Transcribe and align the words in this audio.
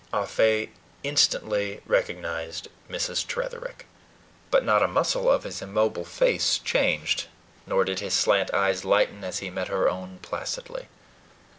Ah 0.11 0.25
Fe 0.25 0.71
instantly 1.03 1.81
recognized 1.85 2.69
Mrs. 2.89 3.23
Tretherick; 3.27 3.85
but 4.49 4.65
not 4.65 4.81
a 4.81 4.87
muscle 4.87 5.29
of 5.31 5.43
his 5.43 5.61
immobile 5.61 6.05
face 6.05 6.57
changed, 6.57 7.27
nor 7.67 7.85
did 7.85 7.99
his 7.99 8.15
slant 8.15 8.51
eyes 8.51 8.83
lighten 8.83 9.23
as 9.23 9.37
he 9.45 9.51
met 9.51 9.67
her 9.67 9.87
own 9.87 10.17
placidly. 10.23 10.87